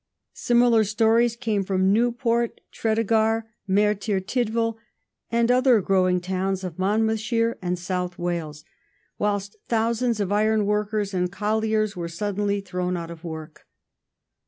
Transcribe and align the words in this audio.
Similar 0.33 0.83
stories 0.85 1.35
came 1.35 1.63
from 1.63 1.93
Newport, 1.93 2.59
Tredegar, 2.71 3.45
Merthyr 3.67 4.19
Tydvil, 4.19 4.79
and 5.31 5.51
other 5.51 5.79
growing 5.79 6.19
towns 6.19 6.63
of 6.63 6.79
Monmouth 6.79 7.19
shire 7.19 7.59
and 7.61 7.77
South 7.77 8.17
Wales, 8.17 8.65
whilst 9.19 9.57
thousands 9.69 10.19
of 10.19 10.31
iron 10.31 10.65
workers 10.65 11.13
and 11.13 11.31
colliers 11.31 11.95
were 11.95 12.09
suddenly 12.09 12.61
thrown 12.61 12.97
out 12.97 13.11
of 13.11 13.23
work. 13.23 13.67